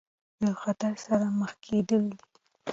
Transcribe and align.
له 0.43 0.51
خطر 0.61 0.93
سره 1.05 1.25
مخ 1.39 1.51
کېدل 1.65 2.03
دي. 2.17 2.21